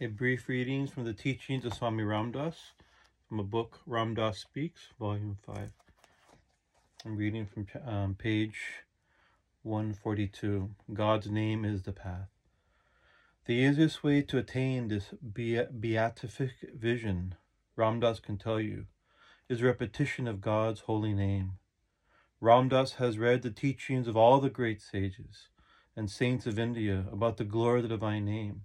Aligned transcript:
A 0.00 0.06
brief 0.06 0.48
reading 0.48 0.88
from 0.88 1.04
the 1.04 1.12
teachings 1.12 1.64
of 1.64 1.72
Swami 1.72 2.02
Ramdas 2.02 2.56
from 3.28 3.38
a 3.38 3.44
book 3.44 3.78
Ramdas 3.88 4.34
Speaks, 4.38 4.88
Volume 4.98 5.38
5. 5.46 5.70
I'm 7.04 7.16
reading 7.16 7.46
from 7.46 7.68
um, 7.86 8.16
page 8.16 8.58
142. 9.62 10.70
God's 10.92 11.30
name 11.30 11.64
is 11.64 11.84
the 11.84 11.92
path. 11.92 12.26
The 13.46 13.52
easiest 13.54 14.02
way 14.02 14.22
to 14.22 14.38
attain 14.38 14.88
this 14.88 15.14
beatific 15.22 16.54
vision, 16.74 17.36
Ramdas 17.78 18.20
can 18.20 18.36
tell 18.36 18.58
you, 18.58 18.86
is 19.48 19.62
repetition 19.62 20.26
of 20.26 20.40
God's 20.40 20.80
holy 20.80 21.14
name. 21.14 21.58
Ramdas 22.42 22.94
has 22.94 23.16
read 23.16 23.42
the 23.42 23.50
teachings 23.52 24.08
of 24.08 24.16
all 24.16 24.40
the 24.40 24.50
great 24.50 24.82
sages 24.82 25.50
and 25.94 26.10
saints 26.10 26.48
of 26.48 26.58
India 26.58 27.04
about 27.12 27.36
the 27.36 27.44
glory 27.44 27.78
of 27.78 27.84
the 27.84 27.90
divine 27.90 28.24
name. 28.24 28.62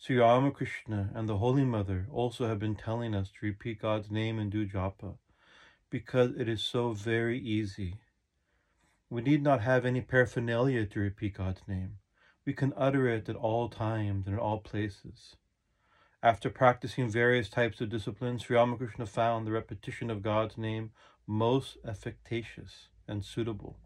Sri 0.00 0.16
Ramakrishna 0.16 1.10
and 1.12 1.28
the 1.28 1.38
Holy 1.38 1.64
Mother 1.64 2.06
also 2.12 2.46
have 2.46 2.60
been 2.60 2.76
telling 2.76 3.16
us 3.16 3.32
to 3.32 3.46
repeat 3.46 3.82
God's 3.82 4.12
name 4.12 4.38
and 4.38 4.48
do 4.48 4.64
japa 4.64 5.16
because 5.90 6.36
it 6.38 6.48
is 6.48 6.62
so 6.62 6.92
very 6.92 7.36
easy. 7.36 7.96
We 9.10 9.22
need 9.22 9.42
not 9.42 9.60
have 9.60 9.84
any 9.84 10.00
paraphernalia 10.00 10.86
to 10.86 11.00
repeat 11.00 11.34
God's 11.34 11.62
name. 11.66 11.98
We 12.46 12.52
can 12.52 12.72
utter 12.76 13.08
it 13.08 13.28
at 13.28 13.34
all 13.34 13.68
times 13.68 14.28
and 14.28 14.36
at 14.36 14.40
all 14.40 14.60
places. 14.60 15.34
After 16.22 16.48
practicing 16.48 17.08
various 17.08 17.48
types 17.48 17.80
of 17.80 17.90
disciplines, 17.90 18.44
Sri 18.44 18.56
Ramakrishna 18.56 19.06
found 19.06 19.48
the 19.48 19.52
repetition 19.52 20.10
of 20.10 20.22
God's 20.22 20.56
name 20.56 20.92
most 21.26 21.76
efficacious 21.84 22.86
and 23.08 23.24
suitable. 23.24 23.76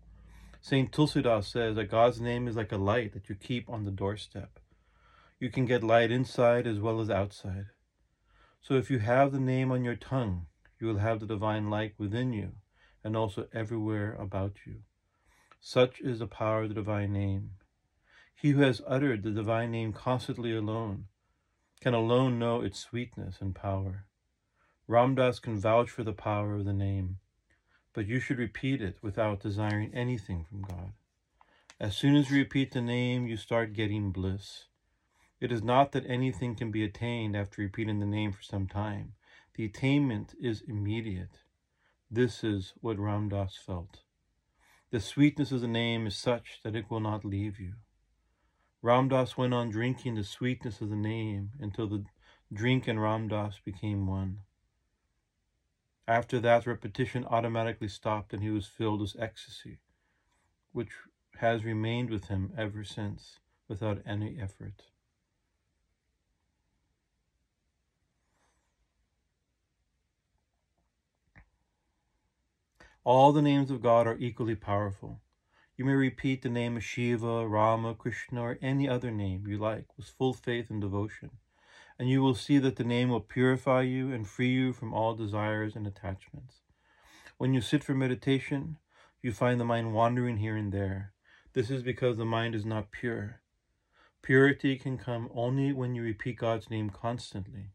Saint 0.61 0.93
Tulsidas 0.93 1.47
says 1.47 1.75
that 1.77 1.91
God's 1.91 2.21
name 2.21 2.47
is 2.47 2.55
like 2.55 2.71
a 2.71 2.77
light 2.77 3.15
that 3.15 3.31
you 3.31 3.35
keep 3.35 3.71
on 3.71 3.87
the 3.87 3.91
doorstep. 3.91 4.61
You 5.43 5.51
can 5.51 5.67
get 5.67 5.83
light 5.83 6.13
inside 6.13 6.69
as 6.69 6.79
well 6.79 7.01
as 7.01 7.11
outside. 7.11 7.67
So 8.61 8.75
if 8.75 8.93
you 8.93 9.01
have 9.01 9.33
the 9.33 9.41
name 9.41 9.73
on 9.73 9.83
your 9.83 9.97
tongue, 9.97 10.47
you 10.79 10.87
will 10.87 10.99
have 10.99 11.19
the 11.19 11.27
divine 11.27 11.69
light 11.69 11.95
within 11.99 12.33
you 12.33 12.53
and 13.03 13.17
also 13.17 13.49
everywhere 13.53 14.15
about 14.21 14.59
you. 14.65 14.83
Such 15.61 16.01
is 16.01 16.21
the 16.21 16.29
power 16.29 16.63
of 16.63 16.69
the 16.69 16.77
divine 16.77 17.13
name. 17.13 17.55
He 18.37 18.51
who 18.51 18.61
has 18.61 18.83
uttered 18.87 19.25
the 19.25 19.33
divine 19.33 19.73
name 19.73 19.93
constantly 19.93 20.55
alone 20.55 21.07
can 21.81 21.93
alone 21.93 22.39
know 22.39 22.61
its 22.61 22.79
sweetness 22.79 23.39
and 23.41 23.53
power. 23.53 24.07
Ramdas 24.89 25.43
can 25.43 25.59
vouch 25.59 25.91
for 25.91 26.05
the 26.05 26.13
power 26.13 26.55
of 26.55 26.65
the 26.65 26.73
name, 26.73 27.19
but 27.93 28.07
you 28.07 28.21
should 28.21 28.39
repeat 28.39 28.81
it 28.81 28.99
without 29.03 29.41
desiring 29.41 29.93
anything 29.93 30.47
from 30.49 30.63
God. 30.63 30.93
As 31.81 31.97
soon 31.97 32.15
as 32.15 32.31
you 32.31 32.39
repeat 32.39 32.71
the 32.71 32.81
name, 32.81 33.27
you 33.27 33.37
start 33.37 33.73
getting 33.73 34.13
bliss. 34.13 34.67
It 35.43 35.51
is 35.51 35.65
not 35.65 35.91
that 35.91 36.09
anything 36.09 36.55
can 36.55 36.71
be 36.71 36.85
attained 36.85 37.35
after 37.35 37.63
repeating 37.63 37.99
the 37.99 38.07
name 38.07 38.31
for 38.31 38.43
some 38.43 38.69
time. 38.69 39.15
The 39.55 39.65
attainment 39.65 40.37
is 40.41 40.63
immediate. 40.69 41.41
This 42.09 42.45
is 42.45 42.75
what 42.81 42.97
Ramdas 42.97 43.57
felt. 43.59 44.03
The 44.93 45.01
sweetness 45.01 45.51
of 45.51 45.61
the 45.61 45.67
name 45.67 46.07
is 46.07 46.15
such 46.15 46.61
that 46.63 46.77
it 46.77 46.89
will 46.89 47.01
not 47.01 47.25
leave 47.25 47.59
you. 47.59 47.75
Ramdas 48.85 49.37
went 49.37 49.53
on 49.53 49.71
drinking 49.71 50.15
the 50.15 50.23
sweetness 50.23 50.81
of 50.81 50.91
the 50.91 50.95
name 50.95 51.51
until 51.59 51.89
the 51.89 52.05
drink 52.53 52.87
and 52.87 53.01
Ramdas 53.01 53.59
became 53.65 54.07
one. 54.07 54.43
After 56.07 56.39
that, 56.39 56.69
repetition 56.69 57.25
automatically 57.25 57.89
stopped 57.89 58.33
and 58.33 58.45
he 58.45 58.51
was 58.51 58.69
filled 58.69 59.01
with 59.01 59.17
ecstasy, 59.19 59.81
which 60.71 60.93
has 61.39 61.65
remained 61.65 62.11
with 62.11 62.27
him 62.27 62.53
ever 62.57 62.85
since 62.85 63.41
without 63.67 64.01
any 64.07 64.39
effort. 64.41 64.85
All 73.05 73.33
the 73.33 73.43
names 73.43 73.73
of 73.73 73.83
God 73.83 74.07
are 74.07 74.17
equally 74.19 74.55
powerful. 74.55 75.21
You 75.77 75.85
may 75.85 75.95
repeat 75.95 76.43
the 76.43 76.49
name 76.49 76.77
of 76.77 76.85
Shiva, 76.85 77.49
Rama, 77.49 77.97
Krishna, 77.97 78.41
or 78.41 78.59
any 78.63 78.89
other 78.89 79.11
name 79.11 79.45
you 79.45 79.59
like 79.59 79.87
with 79.97 80.07
full 80.07 80.33
faith 80.33 80.71
and 80.71 80.81
devotion, 80.81 81.31
and 81.99 82.09
you 82.09 82.23
will 82.23 82.37
see 82.37 82.59
that 82.59 82.77
the 82.77 82.85
name 82.85 83.09
will 83.09 83.21
purify 83.21 83.83
you 83.83 84.13
and 84.13 84.29
free 84.29 84.53
you 84.53 84.73
from 84.73 84.95
all 84.95 85.17
desires 85.17 85.75
and 85.75 85.85
attachments. 85.85 86.61
When 87.39 87.53
you 87.53 87.61
sit 87.61 87.83
for 87.83 87.93
meditation, 87.93 88.77
you 89.21 89.33
find 89.33 89.59
the 89.59 89.65
mind 89.65 89.95
wandering 89.95 90.37
here 90.37 90.57
and 90.57 90.71
there. 90.71 91.13
This 91.55 91.71
is 91.71 91.83
because 91.83 92.19
the 92.19 92.25
mind 92.25 92.55
is 92.55 92.65
not 92.65 92.93
pure. 92.93 93.41
Purity 94.23 94.77
can 94.77 94.97
come 94.97 95.29
only 95.35 95.73
when 95.73 95.97
you 95.97 96.03
repeat 96.03 96.39
God's 96.39 96.71
name 96.71 96.89
constantly. 96.89 97.71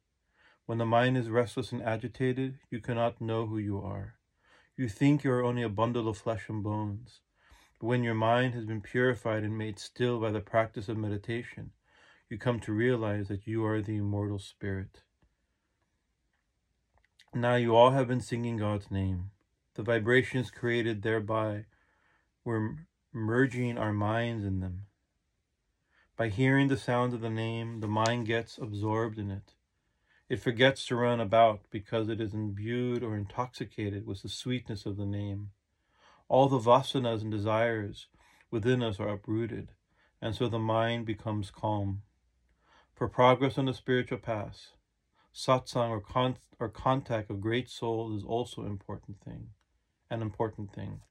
When 0.65 0.77
the 0.77 0.85
mind 0.85 1.17
is 1.17 1.29
restless 1.29 1.73
and 1.73 1.83
agitated, 1.83 2.59
you 2.71 2.79
cannot 2.79 3.19
know 3.19 3.45
who 3.45 3.57
you 3.57 3.81
are. 3.81 4.16
You 4.77 4.87
think 4.87 5.23
you 5.23 5.31
are 5.31 5.43
only 5.43 5.63
a 5.63 5.69
bundle 5.69 6.07
of 6.07 6.19
flesh 6.19 6.47
and 6.49 6.63
bones. 6.63 7.21
But 7.79 7.87
when 7.87 8.03
your 8.03 8.13
mind 8.13 8.53
has 8.53 8.65
been 8.65 8.81
purified 8.81 9.43
and 9.43 9.57
made 9.57 9.79
still 9.79 10.19
by 10.19 10.29
the 10.29 10.39
practice 10.39 10.87
of 10.87 10.97
meditation, 10.97 11.71
you 12.29 12.37
come 12.37 12.59
to 12.59 12.71
realize 12.71 13.27
that 13.27 13.47
you 13.47 13.65
are 13.65 13.81
the 13.81 13.97
immortal 13.97 14.37
spirit. 14.37 15.01
Now 17.33 17.55
you 17.55 17.75
all 17.75 17.91
have 17.91 18.07
been 18.07 18.21
singing 18.21 18.57
God's 18.57 18.91
name. 18.91 19.31
The 19.73 19.83
vibrations 19.83 20.51
created 20.51 21.01
thereby 21.01 21.65
were 22.43 22.75
merging 23.11 23.79
our 23.79 23.93
minds 23.93 24.45
in 24.45 24.59
them. 24.59 24.85
By 26.15 26.29
hearing 26.29 26.67
the 26.67 26.77
sound 26.77 27.13
of 27.13 27.21
the 27.21 27.29
name, 27.29 27.79
the 27.79 27.87
mind 27.87 28.27
gets 28.27 28.59
absorbed 28.59 29.17
in 29.17 29.31
it. 29.31 29.53
It 30.29 30.41
forgets 30.41 30.85
to 30.87 30.97
run 30.97 31.21
about 31.21 31.61
because 31.71 32.09
it 32.09 32.19
is 32.19 32.33
imbued 32.33 33.01
or 33.01 33.15
intoxicated 33.15 34.05
with 34.05 34.23
the 34.23 34.29
sweetness 34.29 34.85
of 34.85 34.97
the 34.97 35.05
name. 35.05 35.51
All 36.27 36.49
the 36.49 36.59
vasanas 36.59 37.21
and 37.21 37.31
desires 37.31 38.07
within 38.51 38.83
us 38.83 38.99
are 38.99 39.07
uprooted, 39.07 39.71
and 40.21 40.35
so 40.35 40.49
the 40.49 40.59
mind 40.59 41.05
becomes 41.05 41.49
calm. 41.49 42.01
For 42.93 43.07
progress 43.07 43.57
on 43.57 43.65
the 43.65 43.73
spiritual 43.73 44.17
path, 44.17 44.71
satsang 45.33 45.91
or, 45.91 46.01
con- 46.01 46.39
or 46.59 46.67
contact 46.67 47.29
of 47.29 47.39
great 47.39 47.69
souls 47.69 48.17
is 48.17 48.25
also 48.25 48.63
an 48.63 48.67
important 48.67 49.21
thing. 49.23 49.51
An 50.09 50.21
important 50.21 50.73
thing. 50.73 51.01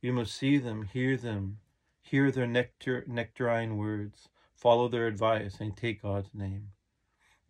You 0.00 0.12
must 0.12 0.34
see 0.34 0.58
them, 0.58 0.84
hear 0.84 1.16
them, 1.16 1.58
hear 2.02 2.30
their 2.30 2.46
nectar, 2.46 3.04
nectarine 3.08 3.76
words, 3.76 4.28
follow 4.54 4.88
their 4.88 5.08
advice, 5.08 5.60
and 5.60 5.76
take 5.76 6.02
God's 6.02 6.30
name. 6.34 6.68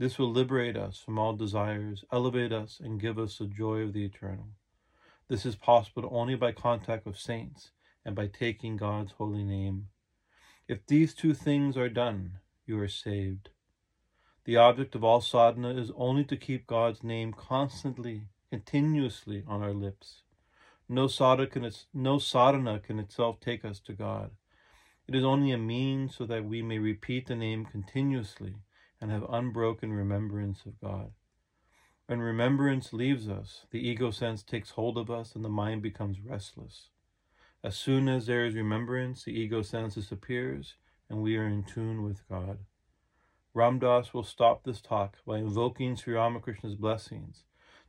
This 0.00 0.18
will 0.18 0.32
liberate 0.32 0.78
us 0.78 0.98
from 0.98 1.18
all 1.18 1.34
desires, 1.34 2.06
elevate 2.10 2.52
us, 2.52 2.80
and 2.82 2.98
give 2.98 3.18
us 3.18 3.36
the 3.36 3.44
joy 3.44 3.80
of 3.80 3.92
the 3.92 4.02
eternal. 4.02 4.46
This 5.28 5.44
is 5.44 5.56
possible 5.56 6.08
only 6.10 6.36
by 6.36 6.52
contact 6.52 7.04
with 7.04 7.18
saints 7.18 7.72
and 8.02 8.16
by 8.16 8.28
taking 8.28 8.78
God's 8.78 9.12
holy 9.12 9.44
name. 9.44 9.88
If 10.66 10.86
these 10.86 11.12
two 11.12 11.34
things 11.34 11.76
are 11.76 11.90
done, 11.90 12.38
you 12.64 12.80
are 12.80 12.88
saved. 12.88 13.50
The 14.46 14.56
object 14.56 14.94
of 14.94 15.04
all 15.04 15.20
sadhana 15.20 15.74
is 15.74 15.92
only 15.94 16.24
to 16.24 16.36
keep 16.38 16.66
God's 16.66 17.04
name 17.04 17.34
constantly, 17.34 18.22
continuously 18.48 19.44
on 19.46 19.62
our 19.62 19.74
lips. 19.74 20.22
No 20.88 21.08
sadhana, 21.08 21.46
can, 21.46 21.70
no 21.92 22.18
sadhana 22.18 22.80
can 22.80 22.98
itself 22.98 23.38
take 23.38 23.66
us 23.66 23.80
to 23.80 23.92
God. 23.92 24.30
It 25.06 25.14
is 25.14 25.24
only 25.24 25.52
a 25.52 25.58
means 25.58 26.16
so 26.16 26.24
that 26.24 26.46
we 26.46 26.62
may 26.62 26.78
repeat 26.78 27.26
the 27.26 27.36
name 27.36 27.66
continuously 27.66 28.54
and 29.00 29.10
have 29.10 29.24
unbroken 29.28 29.92
remembrance 29.92 30.64
of 30.66 30.80
God. 30.80 31.12
When 32.06 32.20
remembrance 32.20 32.92
leaves 32.92 33.28
us, 33.28 33.66
the 33.70 33.78
ego 33.78 34.10
sense 34.10 34.42
takes 34.42 34.70
hold 34.70 34.98
of 34.98 35.10
us 35.10 35.34
and 35.34 35.44
the 35.44 35.48
mind 35.48 35.82
becomes 35.82 36.20
restless. 36.20 36.88
As 37.62 37.76
soon 37.76 38.08
as 38.08 38.26
there 38.26 38.44
is 38.44 38.54
remembrance, 38.54 39.24
the 39.24 39.32
ego 39.32 39.62
sense 39.62 39.94
disappears 39.94 40.74
and 41.08 41.22
we 41.22 41.36
are 41.36 41.46
in 41.46 41.62
tune 41.62 42.02
with 42.02 42.28
God. 42.28 42.58
Ramdas 43.54 44.14
will 44.14 44.22
stop 44.22 44.64
this 44.64 44.80
talk 44.80 45.18
by 45.26 45.38
invoking 45.38 45.96
Sri 45.96 46.14
Ramakrishna's 46.14 46.76
blessings 46.76 47.44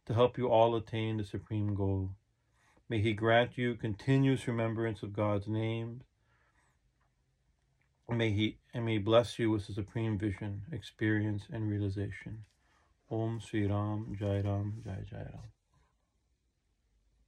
to 0.05 0.13
help 0.13 0.37
you 0.37 0.47
all 0.49 0.75
attain 0.75 1.17
the 1.17 1.23
supreme 1.23 1.75
goal. 1.75 2.11
May 2.89 2.99
he 2.99 3.13
grant 3.13 3.57
you 3.57 3.75
continuous 3.75 4.47
remembrance 4.47 5.03
of 5.03 5.13
God's 5.13 5.47
name. 5.47 6.01
May 8.11 8.31
he 8.31 8.57
and 8.73 8.85
may 8.85 8.97
bless 8.97 9.39
you 9.39 9.49
with 9.49 9.67
the 9.67 9.73
supreme 9.73 10.17
vision, 10.17 10.63
experience, 10.73 11.43
and 11.51 11.69
realization. 11.69 12.43
Om 13.09 13.39
Sri 13.39 13.65
Ram 13.67 14.15
Jai 14.19 14.41
Ram 14.41 14.81
Jai 14.85 15.03
Jai 15.09 15.17
Ram. 15.19 15.60